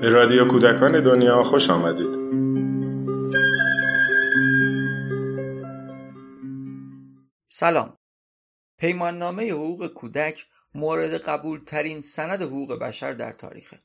به 0.00 0.08
رادیو 0.08 0.48
کودکان 0.48 1.04
دنیا 1.04 1.42
خوش 1.42 1.70
آمدید. 1.70 2.14
سلام. 7.48 7.96
پیماننامه 8.78 9.50
حقوق 9.50 9.86
کودک 9.86 10.46
مورد 10.74 11.14
قبول 11.14 11.64
ترین 11.64 12.00
سند 12.00 12.42
حقوق 12.42 12.78
بشر 12.78 13.12
در 13.12 13.32
تاریخه. 13.32 13.82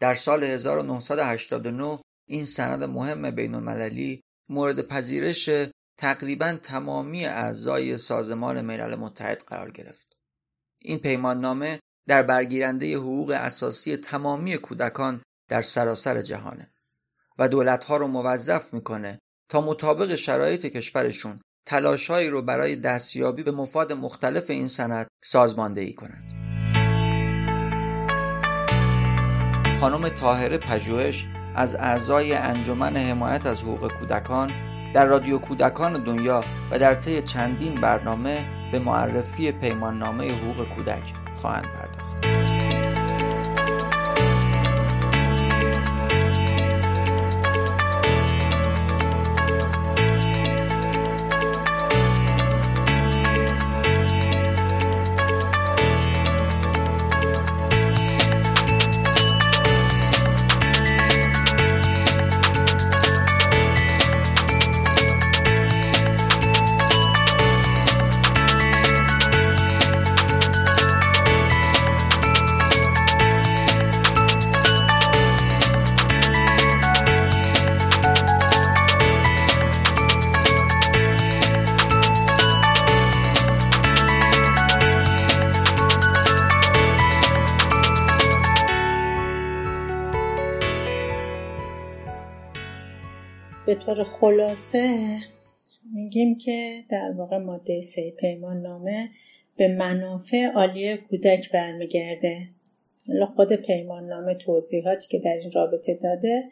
در 0.00 0.14
سال 0.14 0.44
1989 0.44 2.00
این 2.28 2.44
سند 2.44 2.84
مهم 2.84 3.30
بین 3.30 3.54
المللی 3.54 4.22
مورد 4.48 4.88
پذیرش 4.88 5.50
تقریبا 5.96 6.52
تمامی 6.62 7.26
اعضای 7.26 7.98
سازمان 7.98 8.60
ملل 8.60 8.96
متحد 8.96 9.44
قرار 9.46 9.70
گرفت. 9.70 10.16
این 10.82 10.98
پیماننامه 10.98 11.80
در 12.08 12.22
برگیرنده 12.22 12.96
حقوق 12.96 13.30
اساسی 13.30 13.96
تمامی 13.96 14.56
کودکان 14.56 15.22
در 15.48 15.62
سراسر 15.62 16.22
جهانه 16.22 16.72
و 17.38 17.48
دولتها 17.48 17.96
رو 17.96 18.06
موظف 18.06 18.74
می‌کنه 18.74 19.18
تا 19.48 19.60
مطابق 19.60 20.14
شرایط 20.14 20.66
کشورشون 20.66 21.40
تلاشهایی 21.66 22.30
رو 22.30 22.42
برای 22.42 22.76
دستیابی 22.76 23.42
به 23.42 23.50
مفاد 23.50 23.92
مختلف 23.92 24.50
این 24.50 24.68
سند 24.68 25.06
سازماندهی 25.24 25.92
کنند. 25.92 26.42
خانم 29.80 30.08
طاهره 30.08 30.58
پژوهش 30.58 31.28
از 31.56 31.74
اعضای 31.74 32.32
انجمن 32.32 32.96
حمایت 32.96 33.46
از 33.46 33.62
حقوق 33.62 33.92
کودکان 33.98 34.71
در 34.92 35.06
رادیو 35.06 35.38
کودکان 35.38 35.92
دنیا 36.04 36.44
و 36.70 36.78
در 36.78 36.94
طی 36.94 37.22
چندین 37.22 37.74
برنامه 37.74 38.44
به 38.72 38.78
معرفی 38.78 39.52
پیماننامه 39.52 40.32
حقوق 40.32 40.68
کودک 40.68 41.12
خواهند 41.36 41.64
پرداخت. 41.64 42.41
به 93.74 93.78
طور 93.78 94.04
خلاصه 94.04 95.18
میگیم 95.94 96.38
که 96.38 96.84
در 96.88 97.12
واقع 97.16 97.38
ماده 97.38 97.80
سه 97.80 98.10
پیمان 98.10 98.62
نامه 98.62 99.10
به 99.56 99.68
منافع 99.68 100.46
عالی 100.46 100.96
کودک 100.96 101.52
برمیگرده. 101.52 102.48
حالا 103.08 103.26
خود 103.26 103.52
پیمان 103.52 104.08
نامه 104.08 104.34
توضیحاتی 104.34 105.08
که 105.08 105.18
در 105.18 105.34
این 105.34 105.52
رابطه 105.52 105.94
داده 105.94 106.44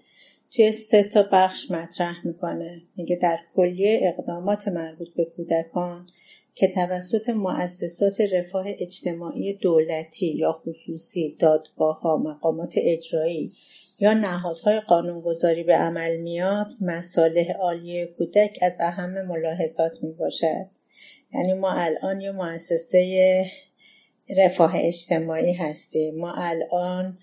توی 0.50 0.72
سه 0.72 1.02
تا 1.02 1.28
بخش 1.32 1.70
مطرح 1.70 2.26
می‌کنه. 2.26 2.82
میگه 2.96 3.16
در 3.16 3.38
کلیه 3.56 4.00
اقدامات 4.02 4.68
مربوط 4.68 5.08
به 5.16 5.24
کودکان 5.24 6.06
که 6.54 6.68
توسط 6.68 7.28
مؤسسات 7.28 8.20
رفاه 8.20 8.64
اجتماعی 8.68 9.52
دولتی 9.52 10.26
یا 10.26 10.52
خصوصی 10.52 11.36
دادگاه 11.38 12.00
ها 12.00 12.16
مقامات 12.16 12.74
اجرایی 12.78 13.50
یا 14.00 14.14
نهادهای 14.14 14.80
قانونگذاری 14.80 15.62
به 15.62 15.74
عمل 15.74 16.16
میاد 16.16 16.72
مصالح 16.80 17.52
عالی 17.52 18.06
کودک 18.06 18.58
از 18.62 18.76
اهم 18.80 19.26
ملاحظات 19.26 20.02
می 20.02 20.12
باشد 20.12 20.66
یعنی 21.34 21.54
ما 21.54 21.72
الان 21.72 22.20
یه 22.20 22.30
مؤسسه 22.30 23.44
رفاه 24.36 24.72
اجتماعی 24.76 25.52
هستیم. 25.52 26.14
ما 26.14 26.32
الان 26.36 27.18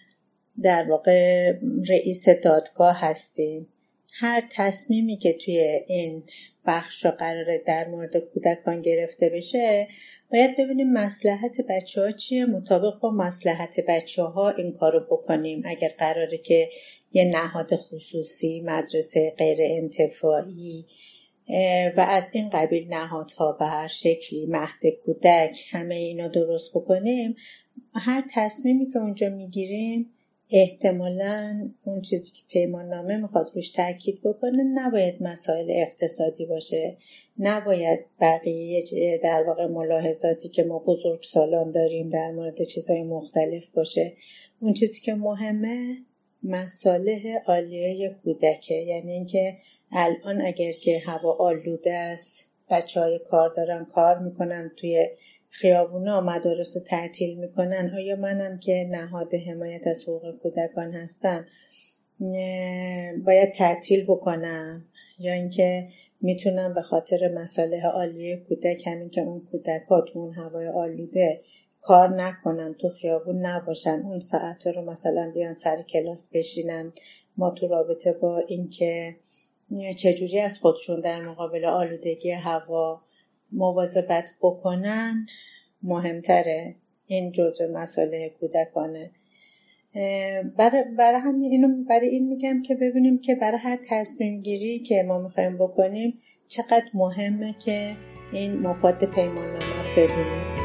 در 0.63 0.89
واقع 0.89 1.51
رئیس 1.89 2.29
دادگاه 2.29 2.95
هستیم. 3.01 3.67
هر 4.11 4.43
تصمیمی 4.51 5.17
که 5.17 5.33
توی 5.45 5.81
این 5.87 6.23
بخش 6.67 7.05
رو 7.05 7.11
قراره 7.11 7.63
در 7.65 7.87
مورد 7.87 8.17
کودکان 8.17 8.81
گرفته 8.81 9.29
بشه 9.29 9.87
باید 10.31 10.57
ببینیم 10.57 10.91
مسلحت 10.93 11.61
بچه 11.69 12.01
ها 12.01 12.11
چیه 12.11 12.45
مطابق 12.45 12.99
با 12.99 13.11
مسلحت 13.11 13.79
بچه 13.87 14.23
ها 14.23 14.49
این 14.49 14.73
کارو 14.73 14.99
بکنیم. 14.99 15.61
اگر 15.65 15.91
قراره 15.97 16.37
که 16.37 16.69
یه 17.13 17.25
نهاد 17.25 17.75
خصوصی 17.75 18.61
مدرسه 18.61 19.33
غیر 19.37 19.57
انتفاعی 19.61 20.85
و 21.97 22.05
از 22.09 22.35
این 22.35 22.49
قبیل 22.49 22.87
نهادها 22.87 23.51
به 23.51 23.65
هر 23.65 23.87
شکلی 23.87 24.45
مهد 24.45 24.85
کودک 25.05 25.59
همه 25.71 25.95
اینا 25.95 26.27
درست 26.27 26.71
بکنیم 26.71 27.35
هر 27.93 28.23
تصمیمی 28.33 28.91
که 28.91 28.99
اونجا 28.99 29.29
می‌گیریم 29.29 30.13
احتمالا 30.51 31.69
اون 31.83 32.01
چیزی 32.01 32.31
که 32.31 32.41
پیمان 32.49 32.85
نامه 32.89 33.17
می‌خواد 33.17 33.51
روش 33.55 33.69
تاکید 33.69 34.21
بکنه 34.23 34.63
نباید 34.63 35.23
مسائل 35.23 35.65
اقتصادی 35.69 36.45
باشه. 36.45 36.97
نباید 37.39 37.99
بقیه 38.21 38.83
در 39.23 39.43
واقع 39.47 39.65
ملاحظاتی 39.65 40.49
که 40.49 40.63
ما 40.63 40.79
بزرگ 40.79 41.21
سالان 41.23 41.71
داریم 41.71 42.09
در 42.09 42.31
مورد 42.31 42.63
چیزهای 42.63 43.03
مختلف 43.03 43.69
باشه. 43.69 44.13
اون 44.59 44.73
چیزی 44.73 45.01
که 45.01 45.13
مهمه 45.13 45.97
مصالح 46.43 47.37
عالیه 47.47 48.15
کودکه. 48.23 48.75
یعنی 48.75 49.11
اینکه 49.11 49.57
الان 49.91 50.41
اگر 50.41 50.71
که 50.71 50.99
هوا 51.05 51.33
آلوده 51.39 51.93
است 51.93 52.53
بچه 52.69 52.99
های 53.01 53.19
کار 53.19 53.53
دارن 53.57 53.85
کار 53.85 54.19
می‌کنن 54.19 54.71
توی 54.77 55.07
خیابونا 55.49 56.21
مدارس 56.21 56.77
رو 56.77 56.83
تعطیل 56.83 57.39
می‌کنن. 57.39 57.91
آیا 57.95 58.15
منم 58.15 58.59
که 58.59 58.87
نهاد 58.91 59.33
حمایت 59.33 59.87
از 59.87 60.03
حقوق 60.03 60.31
کودکان 60.41 60.91
هستم 60.91 61.45
باید 63.25 63.51
تعطیل 63.53 64.03
بکنم. 64.03 64.85
یا 65.19 65.33
اینکه 65.33 65.87
می‌تونم 66.21 66.73
به 66.73 66.81
خاطر 66.81 67.31
مساله 67.33 67.85
عالیه 67.85 68.37
کودک 68.37 68.87
همین 68.87 69.09
که 69.09 69.21
اون 69.21 69.47
کودک 69.51 69.83
ها 69.89 70.01
تو 70.01 70.19
اون 70.19 70.33
هوای 70.33 70.67
آلوده 70.67 71.41
کار 71.81 72.15
نکنن 72.15 72.73
تو 72.73 72.89
خیابون 72.89 73.45
نباشن 73.45 74.01
اون 74.05 74.19
ساعت 74.19 74.67
رو 74.67 74.81
مثلا 74.81 75.31
بیان 75.33 75.53
سر 75.53 75.81
کلاس 75.81 76.31
بشینن. 76.33 76.93
ما 77.37 77.51
تو 77.51 77.67
رابطه 77.67 78.13
با 78.13 78.37
اینکه 78.37 79.15
چجوری 79.97 80.39
از 80.39 80.59
خودشون 80.59 81.01
در 81.01 81.21
مقابل 81.21 81.65
آلودگی 81.65 82.31
هوا 82.31 83.01
مواظبت 83.51 84.31
بکنن 84.41 85.27
مهمتره. 85.83 86.75
این 87.07 87.31
جزء 87.31 87.67
مسئله 87.73 88.29
کودکانه. 88.39 89.11
برای, 90.57 90.83
برای 90.97 91.19
همین 91.19 91.51
اینو 91.51 91.83
برای 91.89 92.07
این 92.07 92.29
میگم 92.29 92.61
که 92.61 92.75
ببینیم 92.75 93.17
که 93.17 93.35
برای 93.35 93.57
هر 93.57 93.79
تصمیم 93.89 94.41
گیری 94.41 94.79
که 94.79 95.03
ما 95.03 95.19
می‌خوایم 95.19 95.57
بکنیم 95.57 96.21
چقدر 96.47 96.85
مهمه 96.93 97.55
که 97.65 97.95
این 98.33 98.59
مفاد 98.59 99.05
پیمان 99.05 99.53
رو 99.53 99.59
بدونیم. 99.97 100.56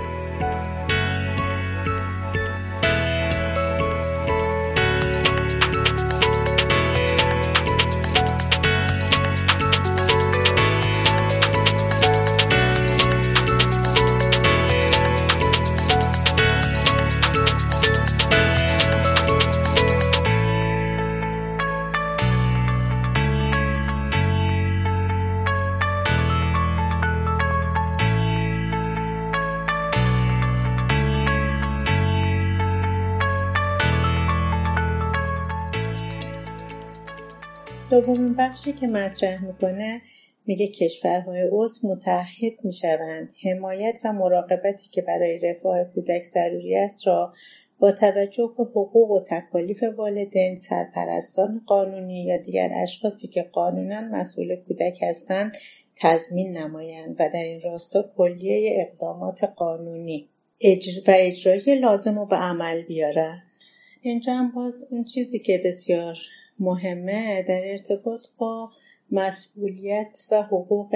دومین 38.07 38.35
بخشی 38.35 38.73
که 38.73 38.87
مطرح 38.87 39.45
می‌کنه 39.45 40.03
میگه 40.47 40.67
کشورهای 40.67 41.49
عضو 41.53 41.89
متحد 41.89 42.65
می‌شوند. 42.65 43.33
حمایت 43.45 44.01
و 44.05 44.13
مراقبتی 44.13 44.89
که 44.91 45.03
برای 45.03 45.39
رفاه 45.39 45.85
کودک 45.85 46.23
ضروری 46.23 46.77
است 46.77 47.07
را 47.07 47.33
با 47.79 47.93
توجه 47.93 48.55
به 48.59 48.65
حقوق 48.65 49.11
و 49.11 49.21
تکالیف 49.31 49.83
والدین 49.97 50.57
سرپرستان 50.57 51.61
قانونی 51.67 52.25
یا 52.25 52.37
دیگر 52.37 52.71
اشخاصی 52.75 53.29
که 53.29 53.43
قانونا 53.43 54.01
مسئول 54.01 54.57
کودک 54.57 54.99
هستند 55.03 55.57
تضمین 56.01 56.57
نمایند 56.57 57.17
و 57.19 57.31
در 57.35 57.43
این 57.43 57.61
راستا 57.61 58.05
کلیه 58.17 58.87
اقدامات 58.89 59.45
قانونی 59.45 60.29
و 61.07 61.15
اجرایی 61.17 61.81
لازم 61.81 62.19
رو 62.19 62.27
به 62.27 62.37
عمل 62.37 62.83
بیارن 62.83 63.43
اینجا 64.01 64.35
هم 64.35 64.53
باز 64.55 64.87
اون 64.91 65.05
چیزی 65.05 65.39
که 65.39 65.63
بسیار 65.65 66.19
مهمه 66.63 67.43
در 67.43 67.63
ارتباط 67.65 68.21
با 68.39 68.69
مسئولیت 69.11 70.27
و 70.31 70.43
حقوق 70.43 70.95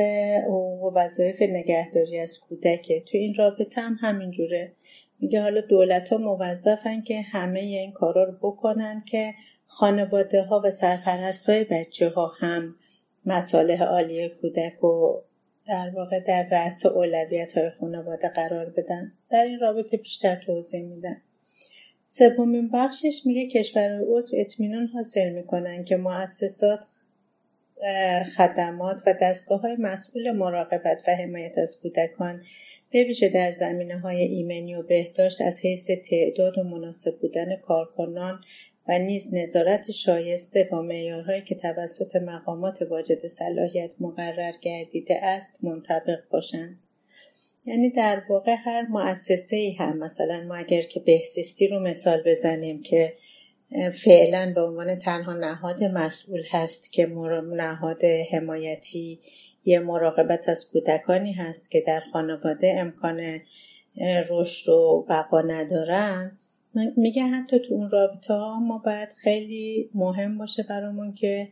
و 0.83 0.91
وظایف 0.95 1.43
نگهداری 1.43 2.19
از 2.19 2.41
کودکه 2.41 3.01
تو 3.01 3.19
این 3.19 3.35
رابطه 3.35 3.81
هم 3.81 3.99
همینجوره. 4.01 4.73
میگه 5.21 5.43
حالا 5.43 5.61
دولت 5.61 6.13
ها 6.13 6.19
موظفن 6.19 7.01
که 7.03 7.21
همه 7.21 7.61
این 7.61 7.93
کارا 7.93 8.25
رو 8.25 8.33
بکنن 8.33 9.03
که 9.07 9.35
خانواده 9.67 10.43
ها 10.43 10.63
و 10.65 10.71
سرپرست 10.71 11.51
های 11.51 11.65
بچه 11.65 12.09
ها 12.09 12.33
هم 12.39 12.75
مساله 13.27 13.83
عالی 13.83 14.29
کودک 14.29 14.85
و 14.85 15.21
در 15.67 15.91
واقع 15.97 16.21
در 16.21 16.49
رأس 16.53 16.87
اولویت 16.87 17.59
های 17.59 17.71
خانواده 17.71 18.29
قرار 18.29 18.67
بدن. 18.71 19.13
در 19.31 19.45
این 19.45 19.61
رابطه 19.61 19.97
بیشتر 19.97 20.37
توضیح 20.37 20.83
میدن 20.83 21.23
سومین 22.09 22.69
بخشش 22.69 23.23
میگه 23.25 23.47
کشور 23.47 24.01
عضو 24.09 24.37
اطمینان 24.41 24.87
حاصل 24.87 25.33
می‌کنن 25.33 25.85
که 25.85 25.97
مؤسسات 25.97 26.81
خدمات 28.37 29.03
و 29.07 29.15
دستگاه 29.23 29.61
های 29.61 29.77
مسئول 29.79 30.31
مراقبت 30.31 31.03
و 31.09 31.17
حمایت 31.17 31.59
از 31.59 31.81
کودکان 31.81 32.43
به 32.93 33.05
ویژه 33.05 33.29
در 33.29 33.53
زمینه 33.53 33.99
های 33.99 34.23
ایمنی 34.23 34.75
و 34.75 34.83
بهداشت 34.83 35.41
از 35.41 35.61
حیث 35.61 35.91
تعداد 35.91 36.59
و 36.59 36.63
مناسب 36.63 37.19
بودن 37.21 37.57
کارکنان 37.57 38.41
و 38.89 38.99
نیز 38.99 39.35
نظارت 39.35 39.91
شایسته 39.91 40.69
با 40.71 40.83
معیارهایی 40.83 41.43
که 41.43 41.55
توسط 41.55 42.17
مقامات 42.17 42.83
واجد 42.83 43.27
صلاحیت 43.27 43.91
مقرر 44.01 44.53
گردیده 44.63 45.25
است 45.25 45.65
منطبق 45.65 46.19
باشند. 46.31 46.86
یعنی 47.67 47.91
در 47.91 48.23
واقع 48.29 48.55
هر 48.59 48.87
مؤسسه 48.87 49.57
ای 49.57 49.73
هم 49.73 49.99
مثلا 49.99 50.45
ما 50.49 50.55
اگر 50.55 50.83
که 50.83 51.01
بهسیستی 51.01 51.67
رو 51.67 51.81
مثال 51.81 52.23
بزنیم 52.27 52.83
که 52.83 53.13
فعلا 54.05 54.53
به 54.55 54.61
عنوان 54.61 54.99
تنها 54.99 55.33
نهاد 55.33 55.85
مسئول 55.85 56.43
هست 56.51 56.93
که 56.93 57.07
نهاد 57.07 58.05
حمایتی 58.05 59.21
یه 59.65 59.81
مراقبت 59.81 60.49
از 60.49 60.69
کودکانی 60.71 61.33
هست 61.33 61.71
که 61.71 61.85
در 61.87 62.01
خانواده 62.13 62.75
امکان 62.79 63.41
رشد 64.31 64.69
و 64.69 65.07
بقا 65.09 65.41
ندارن. 65.41 66.39
میگه 66.97 67.23
حتی 67.23 67.59
تو 67.59 67.75
اون 67.75 67.91
رابطه 67.91 68.35
ها 68.35 68.61
ما 68.61 68.79
باید 68.79 69.09
خیلی 69.23 69.91
مهم 69.95 70.39
باشه 70.39 70.63
برامون 70.63 71.15
که 71.15 71.49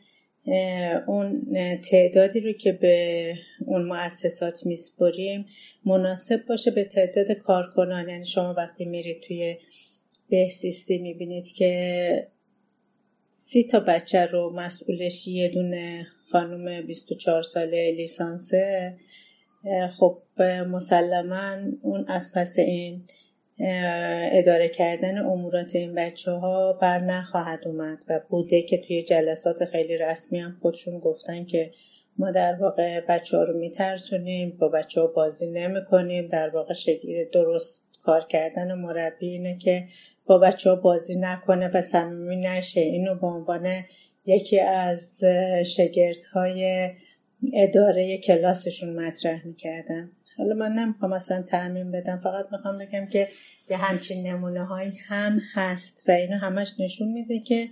اون 1.07 1.47
تعدادی 1.91 2.41
رو 2.41 2.53
که 2.53 2.73
به 2.73 3.35
اون 3.67 3.83
مؤسسات 3.83 4.67
میسپریم 4.67 5.47
مناسب 5.85 6.47
باشه 6.47 6.71
به 6.71 6.85
تعداد 6.85 7.33
کارکنان. 7.33 8.09
یعنی 8.09 8.27
شما 8.27 8.55
وقتی 8.57 8.85
میرید 8.85 9.21
توی 9.21 9.57
بهسیستی 10.29 10.99
می‌بینید 10.99 11.53
که 11.53 12.29
سی 13.31 13.65
تا 13.65 13.81
بچه 13.81 14.27
رو 14.27 14.53
مسئولش 14.57 15.29
یه 15.29 15.49
دونه 15.49 16.07
خانم 16.33 16.87
24 16.87 17.43
ساله 17.43 17.91
لیسانسه 17.91 18.97
خب 19.99 20.23
مسلما 20.67 21.57
اون 21.83 22.05
از 22.09 22.33
پس 22.35 22.59
این 22.59 23.03
اداره 23.59 24.69
کردن 24.69 25.19
امورات 25.19 25.75
این 25.75 25.95
بچه 25.95 26.31
ها 26.31 26.73
بر 26.73 26.99
نخواهد 26.99 27.61
اومد 27.67 27.99
و 28.09 28.21
بوده 28.29 28.63
که 28.63 28.79
توی 28.79 29.03
جلسات 29.03 29.65
خیلی 29.65 29.97
رسمی 29.97 30.39
هم 30.39 30.57
خودشون 30.63 30.99
گفتن 30.99 31.45
که 31.45 31.71
ما 32.19 32.31
در 32.31 32.55
واقع 32.61 33.01
بچه 33.01 33.37
ها 33.37 33.43
رو 33.43 33.59
میترسونیم 33.59 34.57
با 34.61 34.69
بچه 34.69 35.01
ها 35.01 35.07
بازی 35.07 35.51
نمی 35.51 35.85
کنیم 35.85 36.29
در 36.29 36.49
واقع 36.49 36.75
شکل 36.75 37.25
درست 37.33 37.85
کار 38.03 38.27
کردن 38.29 38.75
مربی 38.75 39.29
اینه 39.29 39.59
که 39.59 39.85
با 40.27 40.39
بچه 40.39 40.71
ها 40.71 40.77
بازی 40.77 41.19
نکنه 41.19 41.71
و 41.75 41.81
صمیمی 41.81 42.37
نشه. 42.37 42.81
اینو 42.81 43.15
به 43.15 43.27
عنوان 43.27 43.85
یکی 44.27 44.61
از 44.61 45.21
شگرت 45.67 46.25
های 46.33 46.91
اداره 47.55 48.19
کلاسشون 48.19 49.07
مطرح 49.07 49.47
می‌کردن. 49.47 50.11
حالا 50.39 50.55
من 50.55 50.73
نمی‌خوام 50.73 51.13
اصلا 51.13 51.43
تعمین 51.43 51.91
بدم 51.91 52.21
فقط 52.25 52.47
می‌خوام 52.53 52.79
بگم 52.79 53.07
که 53.07 53.29
یه 53.71 53.77
همچین 53.77 54.27
نمونه 54.27 54.65
هایی 54.65 54.93
هم 55.09 55.41
هست 55.55 56.05
و 56.09 56.13
اینو 56.13 56.37
همش 56.37 56.73
نشون 56.79 57.09
میده 57.09 57.41
که 57.41 57.69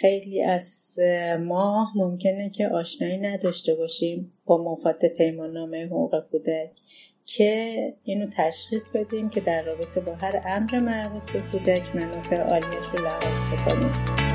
خیلی 0.00 0.42
از 0.42 0.98
ما 1.40 1.88
ممکنه 1.94 2.50
که 2.50 2.68
آشنایی 2.68 3.18
نداشته 3.18 3.74
باشیم 3.74 4.32
با 4.46 4.72
مفاد 4.72 5.06
پیمان 5.18 5.52
نامه 5.52 5.86
حقوق 5.86 6.24
کودک 6.30 6.70
که 7.26 7.74
اینو 8.04 8.26
تشخیص 8.36 8.90
بدیم 8.90 9.28
که 9.28 9.40
در 9.40 9.62
رابطه 9.62 10.00
با 10.00 10.14
هر 10.14 10.42
امر 10.46 10.78
مربوط 10.78 11.32
به 11.32 11.40
کودک 11.52 11.96
منافع 11.96 12.36
عالیش 12.36 12.88
رو 12.92 13.04
لحاظ 13.04 13.50
بکنیم. 13.52 14.27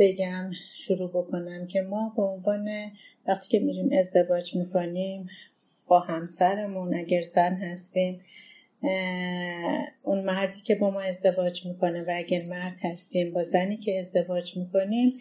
بگم 0.00 0.50
شروع 0.74 1.10
بکنم 1.10 1.66
که 1.66 1.80
ما 1.80 2.12
به 2.16 2.22
عنوان 2.22 2.68
وقتی 3.28 3.48
که 3.48 3.64
میریم 3.64 3.90
ازدواج 3.98 4.56
می‌کنیم 4.56 5.28
با 5.86 6.00
همسرمون 6.00 6.94
اگر 6.94 7.22
زن 7.22 7.54
هستیم 7.54 8.20
اون 10.02 10.20
مردی 10.24 10.60
که 10.60 10.74
با 10.74 10.90
ما 10.90 11.00
ازدواج 11.00 11.66
می‌کنه 11.66 12.02
و 12.02 12.10
اگر 12.14 12.40
مرد 12.50 12.76
هستیم 12.82 13.32
با 13.32 13.44
زنی 13.44 13.76
که 13.76 13.98
ازدواج 13.98 14.56
می‌کنیم 14.56 15.12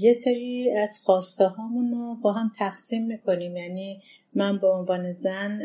یه 0.00 0.12
سری 0.12 0.70
از 0.70 0.98
خواسته 1.04 1.44
هامون 1.44 1.90
رو 1.90 2.14
با 2.22 2.32
هم 2.32 2.52
تقسیم 2.58 3.06
می‌کنیم. 3.06 3.56
یعنی 3.56 4.02
من 4.34 4.58
به 4.58 4.66
عنوان 4.66 5.12
زن 5.12 5.62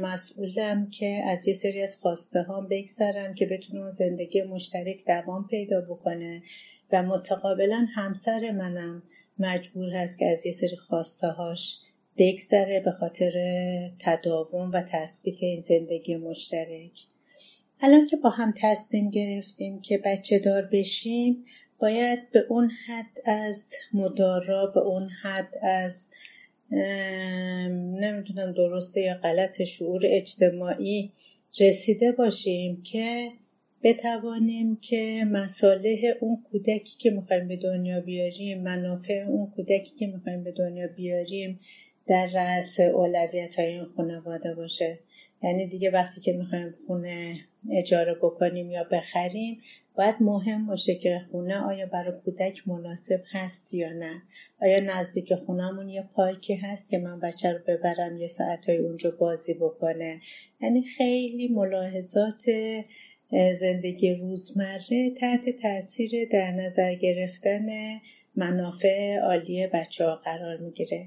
مسئولم 0.00 0.90
که 0.90 1.22
از 1.26 1.48
یه 1.48 1.54
سری 1.54 1.82
از 1.82 1.96
خواسته 1.96 2.42
ها 2.42 2.60
بگذرم 2.70 3.34
که 3.34 3.46
بتونم 3.46 3.90
زندگی 3.90 4.42
مشترک 4.42 5.04
دوام 5.06 5.46
پیدا 5.46 5.80
بکنه. 5.80 6.42
و 6.92 7.02
متقابلا 7.02 7.86
همسر 7.94 8.50
منم 8.50 9.02
مجبور 9.38 9.90
هست 9.90 10.18
که 10.18 10.26
از 10.26 10.46
یه 10.46 10.52
سری 10.52 10.76
خواسته 10.76 11.28
هاش 11.28 11.78
بگذره 12.18 12.80
به 12.80 12.92
خاطر 12.92 13.32
تداوم 14.00 14.70
و 14.72 14.82
تثبیت 14.92 15.42
این 15.42 15.60
زندگی 15.60 16.16
مشترک. 16.16 17.06
الان 17.80 18.06
که 18.06 18.16
با 18.16 18.30
هم 18.30 18.54
تصمیم 18.56 19.10
گرفتیم 19.10 19.80
که 19.80 19.98
بچه 19.98 20.38
دار 20.38 20.62
بشیم 20.62 21.44
باید 21.78 22.30
به 22.30 22.44
اون 22.48 22.70
حد 22.70 23.20
از 23.24 23.74
مدارا 23.94 24.66
به 24.66 24.80
اون 24.80 25.08
حد 25.08 25.48
از 25.62 26.10
نمی‌دونم 28.00 28.52
درسته 28.52 29.00
یا 29.00 29.14
غلط 29.14 29.62
شعور 29.62 30.02
اجتماعی 30.04 31.12
رسیده 31.60 32.12
باشیم 32.12 32.82
که 32.82 33.32
بتوانیم 33.86 34.76
که 34.76 35.24
مصالح 35.30 35.98
اون 36.20 36.42
کودکی 36.50 36.98
که 36.98 37.10
می‌خوایم 37.10 37.48
به 37.48 37.56
دنیا 37.56 38.00
بیاریم 38.00 38.62
منافع 38.62 39.26
اون 39.28 39.50
کودکی 39.50 39.94
که 39.98 40.06
می‌خوایم 40.06 40.44
به 40.44 40.52
دنیا 40.52 40.86
بیاریم 40.96 41.60
در 42.06 42.26
رأس 42.26 42.80
اولویت 42.80 43.58
های 43.58 43.66
این 43.66 43.84
خانواده 43.84 44.54
باشه. 44.54 44.98
یعنی 45.42 45.66
دیگه 45.66 45.90
وقتی 45.90 46.20
که 46.20 46.32
می‌خوایم 46.32 46.74
خونه 46.86 47.36
اجاره 47.70 48.14
بکنیم 48.14 48.70
یا 48.70 48.84
بخریم 48.92 49.60
باید 49.96 50.14
مهم 50.20 50.66
باشه 50.66 50.94
که 50.94 51.20
خونه 51.30 51.56
آیا 51.56 51.86
برای 51.86 52.12
کودک 52.24 52.68
مناسب 52.68 53.20
هست 53.32 53.74
یا 53.74 53.92
نه. 53.92 54.22
آیا 54.62 54.78
نزدیک 54.86 55.34
خونهمون 55.34 55.88
یه 55.88 56.04
پارکی 56.14 56.54
هست 56.54 56.90
که 56.90 56.98
من 56.98 57.20
بچه 57.20 57.52
رو 57.52 57.58
ببرم 57.66 58.16
یه 58.16 58.26
ساعتهای 58.26 58.78
اونجا 58.78 59.10
بازی 59.20 59.54
بکنه. 59.54 60.20
یعنی 60.60 60.82
خیلی 60.82 61.48
ملاحظات 61.48 62.44
زندگی 63.30 64.14
روزمره 64.14 65.10
تحت 65.20 65.50
تاثیر 65.62 66.28
در 66.28 66.50
نظر 66.50 66.94
گرفتن 66.94 67.66
منافع 68.36 69.16
عالی 69.16 69.66
بچه 69.66 70.04
ها 70.04 70.16
قرار 70.16 70.56
می‌گیره. 70.56 71.06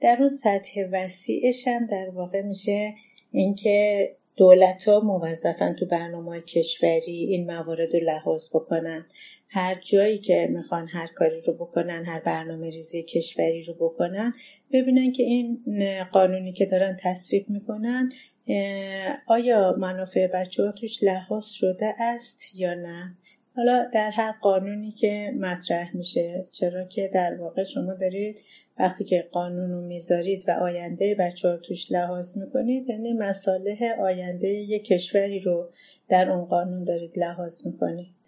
در 0.00 0.16
اون 0.20 0.30
سطح 0.30 0.84
وسیعش 0.92 1.68
هم 1.68 1.86
در 1.86 2.10
واقع 2.10 2.42
میشه 2.42 2.94
اینکه 3.32 4.08
دولت 4.36 4.88
ها 4.88 5.00
موظفن 5.00 5.74
تو 5.74 5.86
برنامه 5.86 6.40
کشوری 6.40 7.26
این 7.30 7.46
موارد 7.46 7.94
رو 7.94 8.00
لحاظ 8.00 8.48
بکنن. 8.48 9.06
هر 9.54 9.80
جایی 9.80 10.18
که 10.18 10.48
می‌خوان 10.50 10.88
هر 10.88 11.06
کاری 11.06 11.40
رو 11.40 11.52
بکنن 11.52 12.04
هر 12.04 12.20
برنامه 12.20 12.70
ریزی 12.70 13.02
کشوری 13.02 13.62
رو 13.62 13.74
بکنن 13.74 14.34
ببینن 14.72 15.12
که 15.12 15.22
این 15.22 15.64
قانونی 16.12 16.52
که 16.52 16.66
دارن 16.66 16.96
تصویب 17.02 17.50
می‌کنن 17.50 18.12
آیا 19.26 19.74
منافع 19.78 20.26
بچه 20.26 20.64
ها 20.64 20.72
توش 20.72 21.02
لحاظ 21.02 21.46
شده 21.46 21.94
است 21.98 22.54
یا 22.54 22.74
نه؟ 22.74 23.16
حالا 23.56 23.90
در 23.94 24.10
هر 24.10 24.32
قانونی 24.42 24.90
که 24.90 25.34
مطرح 25.40 25.96
میشه 25.96 26.46
چرا 26.52 26.84
که 26.84 27.10
در 27.14 27.34
واقع 27.40 27.64
شما 27.64 27.94
دارید 27.94 28.36
وقتی 28.78 29.04
که 29.04 29.28
قانون 29.32 29.70
رو 29.70 29.80
می‌ذارید 29.80 30.44
و 30.48 30.50
آینده 30.50 31.14
بچه 31.14 31.48
ها 31.48 31.56
توش 31.56 31.92
لحاظ 31.92 32.38
می‌کنید 32.38 32.88
یعنی 32.88 33.12
مساله 33.12 33.96
آینده 34.00 34.48
یک 34.48 34.84
کشوری 34.84 35.40
رو 35.40 35.70
در 36.08 36.30
اون 36.30 36.44
قانون 36.44 36.84
دارید 36.84 37.18
لحاظ 37.18 37.66
می‌کنید. 37.66 38.21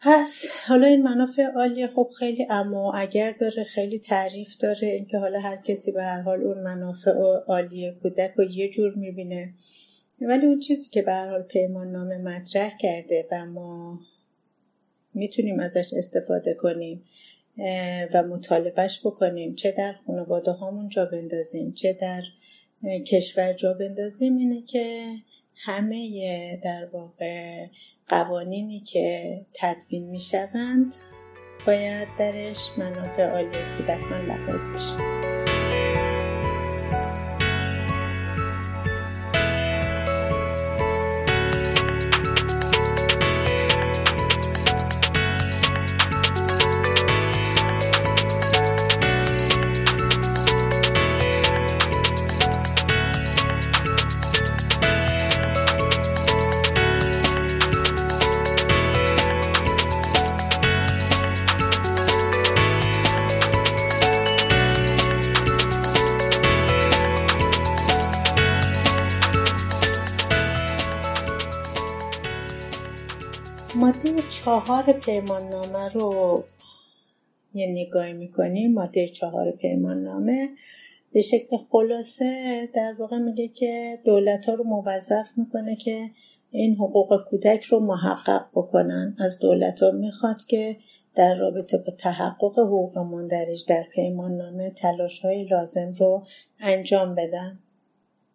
پس 0.00 0.44
حالا 0.66 0.86
این 0.86 1.02
منافع 1.02 1.42
عالی 1.42 1.86
خب 1.86 2.10
خیلی 2.18 2.46
اما 2.50 2.92
اگر 2.92 3.32
داره 3.32 3.64
خیلی 3.64 3.98
تعریف 3.98 4.56
داره 4.60 4.88
اینکه 4.88 5.18
حالا 5.18 5.40
هر 5.40 5.56
کسی 5.56 5.92
به 5.92 6.02
هر 6.02 6.20
حال 6.20 6.42
اون 6.42 6.58
منافع 6.58 7.10
عالی 7.46 7.92
کودک 8.02 8.32
رو 8.36 8.44
یه 8.44 8.70
جور 8.70 8.94
می‌بینه. 8.94 9.54
ولی 10.20 10.46
اون 10.46 10.58
چیزی 10.58 10.90
که 10.90 11.02
به 11.02 11.12
هر 11.12 11.30
حال 11.30 11.42
پیمان 11.42 11.92
نامه 11.92 12.18
مطرح 12.18 12.76
کرده 12.76 13.28
و 13.32 13.46
ما 13.46 14.00
می‌تونیم 15.14 15.60
ازش 15.60 15.90
استفاده 15.96 16.54
کنیم 16.54 17.02
و 18.14 18.22
مطالبهش 18.22 19.00
بکنیم 19.04 19.54
چه 19.54 19.70
در 19.70 19.92
خانواده 20.06 20.52
هامون 20.52 20.88
جا 20.88 21.04
بندازیم 21.04 21.72
چه 21.72 21.92
در 21.92 22.22
کشور 23.06 23.52
جا 23.52 23.72
بندازیم 23.72 24.36
اینه 24.36 24.62
که 24.62 25.10
همه 25.56 26.56
در 26.64 26.88
واقع 26.92 27.66
قوانینی 28.08 28.80
که 28.80 29.40
تدوین 29.54 30.04
می 30.04 30.20
شوند 30.20 30.94
باید 31.66 32.08
درش 32.18 32.70
منافع 32.78 33.30
عالی 33.30 33.58
کودکان 33.78 34.26
لحاظ 34.26 34.68
بشه. 34.68 35.35
چهار 74.46 74.92
پیمان 74.92 75.48
نامه 75.48 75.88
رو 75.92 76.44
یه 77.54 77.66
نگاهی 77.66 78.12
می‌کنیم 78.12 78.72
ماده 78.72 79.08
چهار 79.08 79.50
پیمان 79.50 80.02
نامه 80.02 80.48
به 81.12 81.20
شکل 81.20 81.56
خلاصه 81.70 82.68
در 82.74 82.94
واقع 82.98 83.18
میگه 83.18 83.48
که 83.48 83.98
دولت 84.04 84.46
ها 84.46 84.54
رو 84.54 84.64
موظف 84.64 85.26
می‌کنه 85.36 85.76
که 85.76 86.10
این 86.50 86.74
حقوق 86.74 87.24
کودک 87.30 87.62
رو 87.62 87.80
محقق 87.80 88.46
بکنن. 88.54 89.16
از 89.18 89.38
دولت 89.38 89.82
ها 89.82 89.90
می‌خواد 89.90 90.44
که 90.44 90.76
در 91.14 91.34
رابطه 91.34 91.78
با 91.78 91.92
تحقق 91.98 92.58
حقوق 92.58 92.98
مندرج 92.98 93.66
در 93.68 93.84
پیمان 93.94 94.36
نامه 94.36 94.70
تلاش 94.70 95.20
های 95.20 95.44
لازم 95.44 95.92
رو 95.98 96.26
انجام 96.60 97.14
بدن. 97.14 97.58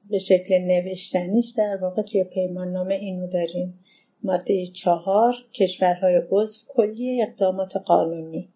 به 0.09 0.17
شکل 0.17 0.57
نوشتنیش 0.57 1.53
در 1.57 1.77
واقع 1.77 2.01
توی 2.01 2.23
پیمان 2.23 2.71
نامه 2.71 2.93
اینو 2.93 3.27
داریم. 3.27 3.80
ماده 4.23 4.65
چهار 4.65 5.35
کشورهای 5.53 6.21
عضو 6.31 6.59
کلیه 6.67 7.27
اقدامات 7.27 7.77
قانونی. 7.77 8.49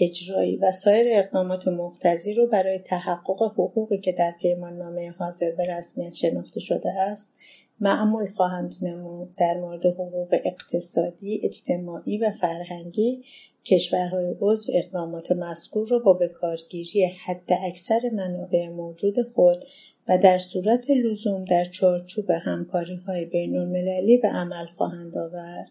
اجرایی 0.00 0.56
و 0.56 0.72
سایر 0.72 1.06
اقدامات 1.18 1.68
مقتضی 1.68 2.34
رو 2.34 2.46
برای 2.46 2.78
تحقق 2.78 3.42
حقوقی 3.42 3.98
که 3.98 4.12
در 4.12 4.34
پیمان 4.40 4.76
نامه 4.76 5.10
حاضر 5.10 5.50
به 5.50 5.64
رسمیت 5.64 6.14
شناخته 6.14 6.60
شده 6.60 6.90
است 6.90 7.34
معمول 7.80 8.30
خواهند 8.30 8.74
نمود. 8.82 9.34
در 9.38 9.54
مورد 9.54 9.86
حقوق 9.86 10.34
اقتصادی، 10.44 11.40
اجتماعی 11.44 12.18
و 12.18 12.30
فرهنگی 12.40 13.24
کشورهای 13.64 14.36
عضو 14.40 14.72
اقدامات 14.74 15.32
مذکور 15.32 15.88
را 15.88 15.98
با 15.98 16.12
بکارگیری 16.12 17.04
حد 17.04 17.52
اکثر 17.66 18.00
منابع 18.12 18.68
موجود 18.68 19.14
خود 19.34 19.64
و 20.08 20.18
در 20.18 20.38
صورت 20.38 20.90
لزوم 20.90 21.44
در 21.44 21.64
چارچوب 21.64 22.30
همکاری 22.30 22.94
های 22.94 23.24
بین 23.24 23.56
المللی 23.56 24.16
به 24.16 24.28
عمل 24.28 24.66
خواهند 24.66 25.18
آورد. 25.18 25.70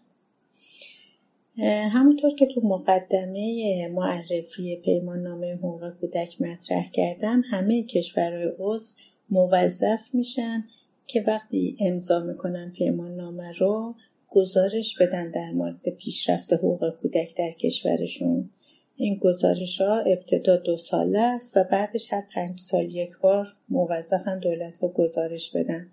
همونطور 1.92 2.34
که 2.34 2.46
تو 2.46 2.60
مقدمه 2.60 3.88
معرفی 3.88 4.76
پیمان 4.76 5.22
نامه 5.22 5.54
حقوق 5.54 5.90
کودک 6.00 6.40
مطرح 6.40 6.90
کردم 6.90 7.42
همه 7.50 7.82
کشورهای 7.82 8.52
عضو 8.58 8.92
موظف 9.30 10.00
میشن 10.12 10.64
که 11.06 11.24
وقتی 11.26 11.76
امضا 11.80 12.20
می‌کنن 12.20 12.72
پیمان 12.76 13.16
نامه 13.16 13.52
رو 13.52 13.94
گزارش 14.30 14.98
بدن 14.98 15.30
در 15.30 15.50
مورد 15.50 15.88
پیشرفت 15.98 16.52
حقوق 16.52 16.90
کودک 17.02 17.36
در 17.36 17.50
کشورشون 17.50 18.50
این 18.96 19.16
گزارش 19.16 19.80
ها 19.80 19.98
ابتدا 19.98 20.56
دو 20.56 20.76
ساله 20.76 21.20
است 21.20 21.56
و 21.56 21.64
بعدش 21.64 22.12
هر 22.12 22.22
پنج 22.34 22.60
سال 22.60 22.84
یک 22.84 23.18
بار 23.18 23.46
موظفن 23.68 24.38
دولت 24.38 24.78
ها 24.78 24.88
گزارش 24.88 25.50
بدن. 25.50 25.86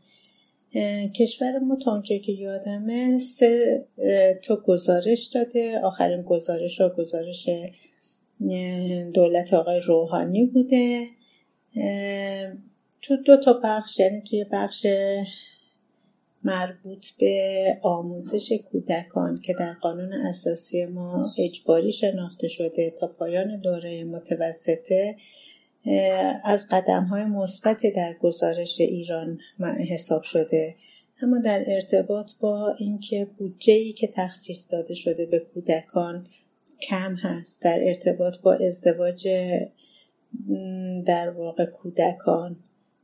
کشور 1.16 1.60
ما 1.60 1.76
تا 1.76 2.02
که 2.02 2.32
یادمه 2.32 3.20
سه 3.20 3.86
تا 4.44 4.56
گزارش 4.56 5.26
داده. 5.26 5.80
آخرین 5.80 6.22
گزارش 6.22 6.82
ها 6.82 6.90
گزارش 6.90 7.50
دولت 9.14 9.54
آقای 9.54 9.80
روحانی 9.80 10.46
بوده. 10.46 11.06
تو 13.02 13.18
دو 13.26 13.38
تا 13.38 13.60
بخش 13.64 14.00
یعنی 14.00 14.22
توی 14.22 14.46
بخش 14.52 14.88
مربوط 16.44 17.06
به 17.20 17.78
آموزش 17.82 18.54
کودکان 18.72 19.42
که 19.42 19.54
در 19.60 19.74
قانون 19.74 20.14
اساسی 20.14 20.86
ما 20.86 21.32
اجباری 21.40 21.92
شناخته 21.92 22.48
شده 22.48 22.94
تا 23.00 23.08
پایان 23.08 23.60
دوره 23.60 24.04
متوسطه 24.04 25.16
از 26.44 26.68
قدم 26.72 27.04
های 27.04 27.24
مثبت 27.24 27.82
در 27.96 28.14
گزارش 28.22 28.82
ایران 28.82 29.40
حساب 29.90 30.24
شده. 30.24 30.76
اما 31.22 31.40
در 31.40 31.64
ارتباط 31.68 32.32
با 32.40 32.76
اینکه 32.80 33.28
بودجه 33.38 33.74
ای 33.74 33.94
که 33.94 34.10
تخصیص 34.16 34.72
داده 34.72 34.94
شده 34.94 35.26
به 35.26 35.40
کودکان 35.40 36.28
کم 36.82 37.16
هست 37.16 37.64
در 37.64 37.80
ارتباط 37.84 38.38
با 38.38 38.54
ازدواج 38.54 39.28
در 41.06 41.30
واقع 41.30 41.66
کودکان 41.66 42.56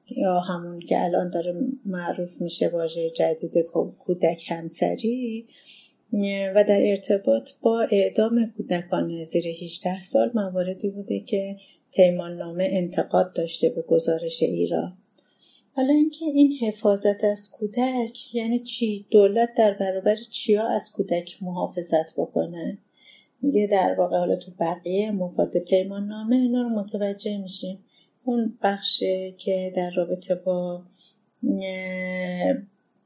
یا 0.10 0.40
همون 0.40 0.80
که 0.80 1.04
الان 1.04 1.30
داره 1.30 1.56
معروف 1.86 2.42
میشه 2.42 2.68
واژه 2.68 3.10
جدید 3.10 3.58
کودک 4.00 4.52
همسری 4.52 5.48
و 6.56 6.64
در 6.68 6.82
ارتباط 6.82 7.50
با 7.62 7.82
اعدام 7.92 8.54
کودکان 8.58 9.24
زیر 9.24 9.48
18 9.48 10.04
سال 10.04 10.32
مواردی 10.34 10.90
بوده 10.90 11.20
که 11.20 11.56
پیمان 11.92 12.38
نامه 12.38 12.68
انتقاد 12.72 13.34
داشته 13.34 13.70
به 13.70 13.82
گزارش 13.82 14.44
ایران. 14.44 14.98
حالا 15.76 15.94
اینکه 15.94 16.26
این 16.26 16.52
حفاظت 16.62 17.24
از 17.24 17.52
کودک 17.52 18.36
یعنی 18.36 18.60
چی؟ 18.60 19.06
دولت 19.12 19.50
در 19.58 19.74
برابر 19.74 20.16
چیا 20.16 20.68
از 20.68 20.92
کودک 20.92 21.38
محافظت 21.42 22.14
بکنه؟ 22.18 22.78
میگه 23.42 23.68
در 23.72 23.96
واقع 23.98 24.18
حالا 24.18 24.36
تو 24.36 24.52
بقیه 24.60 25.12
مفاد 25.12 25.58
پیمان 25.58 26.08
نامه 26.08 26.36
اینا 26.36 26.62
رو 26.62 26.70
متوجه 26.70 27.38
میشیم. 27.38 27.80
اون 28.26 28.58
بخش 28.62 29.04
که 29.38 29.74
در 29.76 29.92
رابطه 29.96 30.36
با 30.36 30.84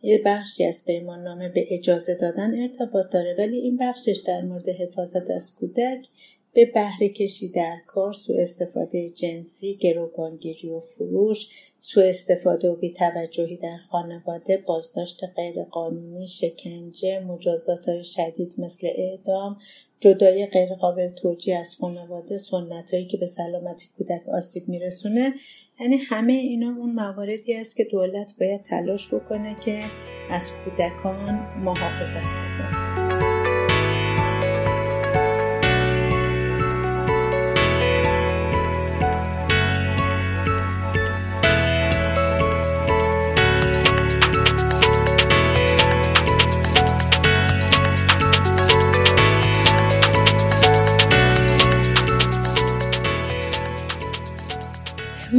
یه 0.01 0.21
بخشی 0.25 0.65
از 0.65 0.85
پیمان 0.85 1.23
نامه 1.23 1.49
به 1.49 1.65
اجازه 1.69 2.15
دادن 2.15 2.61
ارتباط 2.61 3.05
داره 3.11 3.35
ولی 3.37 3.57
این 3.57 3.77
بخشش 3.77 4.23
در 4.27 4.41
مورد 4.41 4.69
حفاظت 4.69 5.29
از 5.29 5.55
کودک 5.55 6.07
به 6.53 6.65
بهره 6.65 7.09
کشی 7.09 7.49
در 7.49 7.77
کار، 7.87 8.13
سو 8.13 8.33
استفاده 8.39 9.09
جنسی، 9.09 9.75
گروگانگیری 9.75 10.69
و 10.69 10.79
فروش، 10.79 11.49
سو 11.79 11.99
استفاده 11.99 12.69
و 12.69 12.75
بیتوجهی 12.75 13.57
در 13.57 13.77
خانواده، 13.89 14.57
بازداشت 14.57 15.21
غیرقانونی، 15.35 16.27
شکنجه، 16.27 17.19
مجازات 17.19 17.89
های 17.89 18.03
شدید 18.03 18.53
مثل 18.57 18.87
اعدام، 18.95 19.57
جدای 19.99 20.45
غیرقابل 20.45 21.09
توجیه 21.09 21.57
از 21.59 21.75
خانواده، 21.75 22.37
سنت 22.37 22.93
هایی 22.93 23.07
که 23.07 23.17
به 23.17 23.25
سلامت 23.25 23.83
کودک 23.97 24.29
آسیب 24.29 24.69
میرسونه. 24.69 25.33
یعنی 25.79 25.97
همه 25.97 26.33
اینا 26.33 26.67
اون 26.67 26.91
مواردی 26.91 27.53
است 27.53 27.75
که 27.75 27.83
دولت 27.83 28.33
باید 28.39 28.63
تلاش 28.63 29.13
بکنه 29.13 29.55
که 29.65 29.83
از 30.31 30.51
کودکان 30.51 31.35
محافظت 31.63 32.21
کنه 32.21 32.98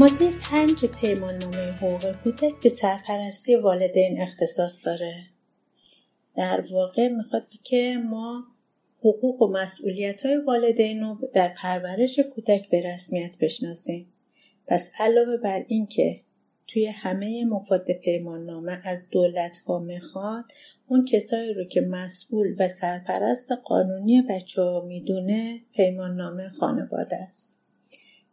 ماده 0.01 0.31
پنج 0.43 0.87
پیمان 0.87 1.35
نامه 1.35 1.57
حقوق 1.57 2.13
کودک 2.13 2.53
به 2.63 2.69
سرپرستی 2.69 3.57
والدین 3.57 4.21
اختصاص 4.21 4.87
داره. 4.87 5.15
در 6.37 6.65
واقع 6.73 7.09
می‌خواد 7.09 7.43
که 7.63 7.99
ما 8.05 8.45
حقوق 8.99 9.43
و 9.43 9.53
مسئولیت 9.53 10.27
های 10.27 10.37
والدین 10.37 11.01
رو 11.01 11.19
در 11.35 11.49
پرورش 11.49 12.19
کودک 12.19 12.71
به 12.71 12.95
رسمیت 12.95 13.39
بشناسیم. 13.41 14.13
پس 14.67 14.93
علاوه 14.99 15.37
بر 15.37 15.65
این 15.69 15.87
که 15.87 16.21
توی 16.67 16.87
همه 16.87 17.45
مفاد 17.45 17.93
پیمان 17.93 18.45
نامه 18.45 18.81
از 18.85 19.09
دولت 19.11 19.59
ها 19.67 19.79
می‌خواد 19.79 20.45
اون 20.89 21.05
کسایی 21.05 21.55
رو 21.55 21.65
که 21.65 21.81
مسئول 21.81 22.57
و 22.59 22.69
سرپرست 22.69 23.53
قانونی 23.53 24.23
بچه 24.23 24.63
ها 24.63 24.81
می‌دونه 24.81 25.61
پیمان 25.73 26.17
نامه 26.17 26.49
خانواده 26.49 27.17
است. 27.17 27.60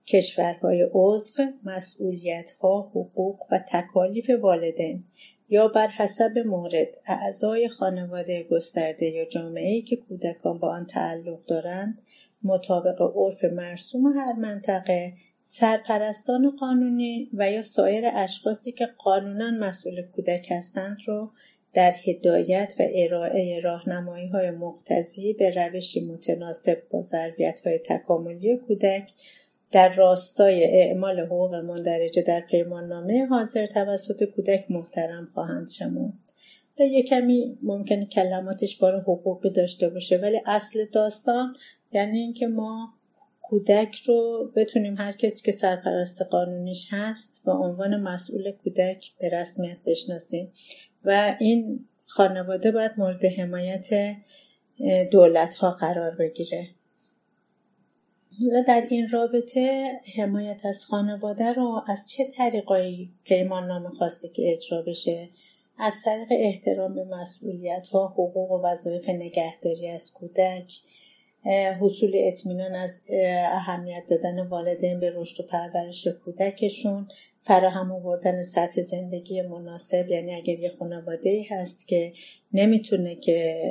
کشورهای 0.08 0.88
عضو 0.94 1.44
مسئولیتها 1.64 2.82
حقوق 2.82 3.40
و 3.52 3.60
تکالیف 3.70 4.30
والدین 4.42 5.04
یا 5.50 5.68
بر 5.68 5.88
حسب 5.88 6.38
مورد 6.46 6.88
اعضای 7.06 7.70
خانواده 7.70 8.44
گسترده 8.44 9.06
یا 9.06 9.26
جامعه 9.26 9.82
که 9.82 9.96
کودکان 9.96 10.60
با 10.60 10.70
آن 10.70 10.86
تعلق 10.86 11.46
دارند 11.46 12.02
مطابق 12.44 13.02
عرف 13.16 13.44
مرسوم 13.44 14.06
هر 14.06 14.34
منطقه 14.34 15.14
سرپرستان 15.40 16.56
قانونی 16.60 17.30
و 17.34 17.52
یا 17.52 17.64
سایر 17.64 18.04
اشخاصی 18.14 18.72
که 18.72 18.86
قانونا 18.98 19.52
مسئول 19.52 20.02
کودک 20.02 20.48
هستند 20.52 20.98
رو 21.06 21.32
در 21.74 21.96
هدایت 22.06 22.74
و 22.80 22.84
ارائه 22.96 23.60
راهنمایی 23.64 24.28
های 24.28 24.52
مقتضی 24.52 25.34
به 25.34 25.50
روشی 25.50 26.06
متناسب 26.06 26.78
با 26.92 27.02
ظرفیت 27.02 27.62
های 27.68 27.80
تکاملی 27.86 28.58
کودک 28.58 29.12
در 29.72 29.94
راستای 29.94 30.82
اعمال 30.82 31.20
حقوق 31.20 31.56
مندرجه 31.56 32.22
در 32.22 32.40
پیماننامه 32.40 33.26
حاضر 33.26 33.66
توسط 33.66 34.24
کودک 34.24 34.66
محترم 34.70 35.28
خواهند 35.34 35.70
شمرد. 35.70 36.14
و 36.80 36.84
یه 36.84 37.04
کمی 37.04 37.58
ممکنه 37.64 38.06
کلماتش 38.06 38.78
بار 38.78 39.00
حقوقی 39.02 39.50
داشته 39.50 39.90
باشه 39.90 40.18
ولی 40.18 40.42
اصل 40.46 40.86
داستان 40.86 41.56
یعنی 41.92 42.18
اینکه 42.20 42.48
ما 42.48 42.94
کودک 43.42 43.96
رو 43.96 44.52
بتونیم 44.56 44.96
هر 44.98 45.12
کسی 45.12 45.44
که 45.44 45.52
سرپرست 45.52 46.22
قانونیش 46.22 46.88
هست 46.92 47.42
با 47.46 47.54
عنوان 47.54 48.02
مسئول 48.02 48.52
کودک 48.52 49.12
به 49.20 49.30
رسمیت 49.30 49.78
بشناسیم. 49.86 50.52
و 51.06 51.36
این 51.40 51.86
خانواده 52.06 52.72
باید 52.72 52.92
مورد 52.98 53.26
حمایت 53.26 54.16
دولت 55.12 55.56
ها 55.56 55.72
قرار 55.72 56.16
بگیره. 56.16 56.68
و 58.42 58.64
در 58.68 58.88
این 58.90 59.10
رابطه 59.10 59.92
حمایت 60.16 60.66
از 60.66 60.86
خانواده 60.86 61.54
رو 61.54 61.82
از 61.88 62.10
چه 62.10 62.24
طریقایی 62.38 63.10
پیمان 63.24 63.68
نامه 63.68 63.90
خواسته 63.90 64.30
که 64.30 64.54
اجرا 64.54 64.82
بشه؟ 64.82 65.30
از 65.80 66.02
طریق 66.06 66.28
احترام 66.32 66.96
به 66.96 67.04
مسئولیت 67.04 67.88
ها 67.88 68.08
حقوق 68.08 68.52
و 68.52 68.66
وظایف 68.66 69.10
نگهداری 69.10 69.90
از 69.90 70.14
کودک 70.14 70.74
حصول 71.82 72.12
اطمینان 72.16 72.76
از 72.76 73.04
اهمیت 73.52 74.04
دادن 74.10 74.48
والدین 74.48 75.00
به 75.00 75.14
رشد 75.16 75.44
و 75.44 75.48
پرورش 75.48 76.08
کودکشون 76.08 77.08
فراهم 77.42 77.92
آوردن 77.92 78.42
سطح 78.42 78.82
زندگی 78.82 79.42
مناسب 79.42 80.10
یعنی 80.10 80.34
اگر 80.36 80.60
یه 80.60 80.72
خانواده 80.80 81.46
هست 81.50 81.88
که 81.88 82.14
نمی‌تونه 82.54 83.16
که 83.16 83.62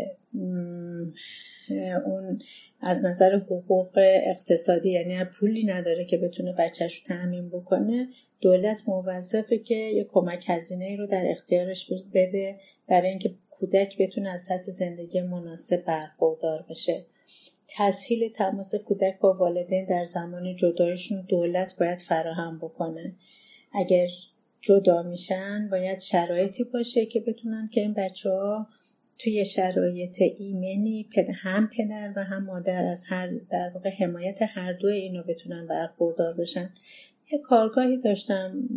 اون 2.04 2.42
از 2.80 3.04
نظر 3.04 3.36
حقوق 3.36 3.98
اقتصادی 4.26 4.90
یعنی 4.90 5.24
پولی 5.24 5.64
نداره 5.64 6.04
که 6.04 6.18
بتونه 6.18 6.52
بچهش 6.52 6.98
رو 6.98 7.06
تأمین 7.06 7.48
بکنه. 7.48 8.08
دولت 8.40 8.88
موظفه 8.88 9.58
که 9.58 9.74
یه 9.74 10.04
کمک 10.04 10.44
هزینه 10.48 10.96
رو 10.96 11.06
در 11.06 11.24
اختیارش 11.30 11.92
بده 12.14 12.60
برای 12.88 13.08
اینکه 13.08 13.34
کودک 13.50 13.98
بتونه 13.98 14.28
از 14.28 14.42
سطح 14.42 14.70
زندگی 14.70 15.20
مناسب 15.20 15.84
برخوردار 15.84 16.64
بشه. 16.70 17.04
تسهیل 17.68 18.32
تماس 18.32 18.74
کودک 18.74 19.18
با 19.18 19.32
والدین 19.32 19.84
در 19.84 20.04
زمان 20.04 20.56
جدایشون 20.56 21.26
دولت 21.28 21.76
باید 21.78 22.00
فراهم 22.00 22.58
بکنه. 22.58 23.14
اگر 23.72 24.08
جدا 24.60 25.02
میشن 25.02 25.68
باید 25.70 26.00
شرایطی 26.00 26.64
باشه 26.64 27.06
که 27.06 27.20
بتونن 27.20 27.68
که 27.72 27.80
این 27.80 27.94
بچه 27.94 28.30
ها 28.30 28.66
توی 29.18 29.44
شرایط 29.44 30.22
ایمنی 30.38 31.08
هم 31.34 31.70
پدر 31.76 32.12
و 32.16 32.24
هم 32.24 32.44
مادر 32.44 32.84
از 32.84 33.04
هر 33.08 33.30
در 33.50 33.70
واقع 33.74 33.90
حمایت 33.90 34.38
هر 34.42 34.72
دو 34.72 34.88
اینو 34.88 35.22
بتونن 35.22 35.66
برخوردار 35.66 36.34
بشن. 36.34 36.70
یه 37.32 37.38
کارگاهی 37.38 37.96
داشتم. 37.96 38.68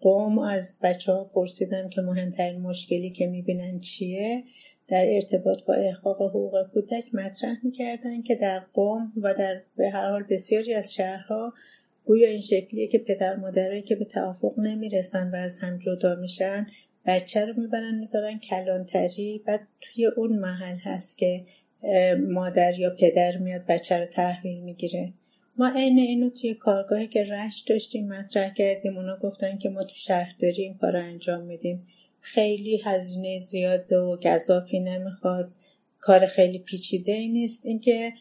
قوم 0.00 0.38
از 0.38 0.78
بچه 0.82 1.12
ها 1.12 1.24
پرسیدم 1.24 1.88
که 1.88 2.00
مهمترین 2.00 2.60
مشکلی 2.60 3.10
که 3.10 3.26
می‌بینن 3.26 3.80
چیه؟ 3.80 4.44
در 4.88 5.04
ارتباط 5.08 5.64
با 5.64 5.74
احقاق 5.74 6.22
حقوق 6.22 6.66
کودک 6.74 7.04
مطرح 7.14 7.56
می‌کردن 7.62 8.22
که 8.22 8.34
در 8.34 8.62
قوم 8.74 9.12
و 9.16 9.34
در 9.34 9.60
به 9.76 9.90
هر 9.90 10.10
حال 10.10 10.24
بسیاری 10.30 10.74
از 10.74 10.94
شهرها 10.94 11.52
گویا 12.04 12.28
این 12.28 12.40
شکلیه 12.40 12.88
که 12.88 12.98
پدر 12.98 13.36
مادرایی 13.36 13.82
که 13.82 13.96
به 13.96 14.04
توافق 14.04 14.58
نمی‌رسن 14.58 15.30
و 15.30 15.36
از 15.36 15.60
هم 15.60 15.78
جدا 15.78 16.14
میشن 16.14 16.66
بچه 17.06 17.44
رو 17.44 17.60
می‌برن 17.60 17.94
می‌ذارن 17.94 18.38
کلانتری. 18.38 19.42
بعد 19.46 19.60
توی 19.80 20.06
اون 20.06 20.32
محل 20.32 20.76
هست 20.76 21.18
که 21.18 21.44
مادر 22.28 22.78
یا 22.78 22.96
پدر 23.00 23.38
میاد 23.38 23.66
بچه 23.68 23.98
رو 23.98 24.06
تحویل 24.06 24.60
می‌گیره. 24.60 25.12
ما 25.56 25.72
عین 25.76 25.98
اینو 25.98 26.30
توی 26.30 26.54
کارگاهی 26.54 27.06
که 27.06 27.24
رشت 27.24 27.68
داشتیم 27.68 28.08
مطرح 28.08 28.54
کردیم. 28.54 28.96
اونا 28.96 29.16
گفتن 29.16 29.58
که 29.58 29.68
ما 29.68 29.84
تو 29.84 29.94
شهرداری 29.94 30.62
این 30.62 30.74
کار 30.74 30.96
انجام 30.96 31.42
میدیم. 31.42 31.86
خیلی 32.20 32.82
هزینه 32.84 33.38
زیاد 33.38 33.92
و 33.92 34.18
گذافی 34.24 34.80
نمی‌خواد. 34.80 35.52
کار 36.00 36.26
خیلی 36.26 36.58
پیچیده 36.58 37.12
ای 37.12 37.28
نیست. 37.28 37.66
اینکه 37.66 38.12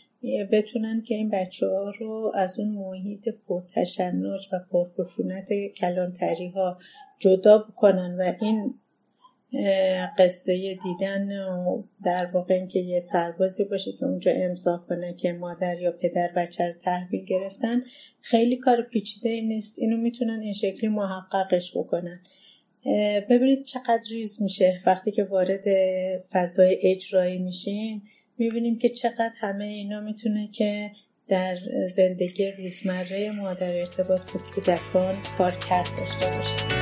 بتونن 0.52 1.02
که 1.02 1.16
این 1.16 1.30
بچه 1.30 1.68
ها 1.68 1.90
رو 1.90 2.32
از 2.36 2.60
اون 2.60 2.70
محیط 2.70 3.30
پرتشنج 3.48 4.48
و 4.54 4.60
پرخشونت 4.72 5.50
کلانتری 5.78 6.48
ها 6.48 6.78
جدا 7.22 7.58
بکنن 7.58 8.16
و 8.20 8.34
این 8.42 8.74
قصه 10.18 10.78
دیدن 10.84 11.48
و 11.48 11.84
در 12.04 12.26
واقع 12.26 12.54
اینکه 12.54 12.80
یه 12.80 13.00
سربازی 13.00 13.64
باشه 13.64 13.92
که 13.92 14.06
اونجا 14.06 14.32
امضا 14.36 14.78
کنه 14.78 15.14
که 15.14 15.34
مادر 15.34 15.80
یا 15.80 15.92
پدر 15.92 16.32
بچه 16.36 16.68
رو 16.68 16.74
تحویل 16.74 17.26
گرفتن 17.26 17.84
خیلی 18.22 18.58
کار 18.58 18.82
پیچیده 18.82 19.42
نیست. 19.42 19.80
اینو 19.80 19.98
می‌تونن 19.98 20.40
این 20.40 20.54
شکلی 20.54 20.88
محققش 20.88 21.78
بکنن. 21.78 22.20
ببینید 23.30 23.64
چقدر 23.64 24.04
ریز 24.12 24.42
میشه. 24.42 24.82
وقتی 24.86 25.12
که 25.12 25.24
وارد 25.24 25.64
فضای 26.32 26.78
اجرایی 26.82 27.38
میشیم 27.38 28.04
می‌بینیم 28.38 28.78
که 28.78 28.90
چقدر 28.90 29.34
همه 29.36 29.66
اینا 29.66 30.02
می‌تونه 30.02 30.50
که 30.52 30.92
در 31.28 31.58
زندگی 31.88 32.52
روزمره 32.52 33.32
ما 33.32 33.54
در 33.54 33.80
ارتباط 33.80 34.32
با 34.34 34.40
کودکان 34.56 35.16
کار 35.38 35.52
کرد 35.52 35.90
داشته 35.98 36.38
باشه. 36.38 36.81